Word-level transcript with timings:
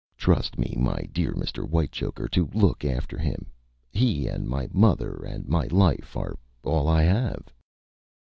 Trust 0.17 0.57
me, 0.57 0.73
my 0.79 0.97
dear 1.13 1.31
Mr. 1.33 1.63
Whitechoker, 1.63 2.27
to 2.29 2.49
look 2.55 2.83
after 2.83 3.19
him. 3.19 3.51
He 3.91 4.25
and 4.25 4.47
my 4.49 4.67
mother 4.73 5.17
and 5.23 5.47
my 5.47 5.67
life 5.67 6.17
are 6.17 6.39
all 6.63 6.87
I 6.87 7.03
have." 7.03 7.53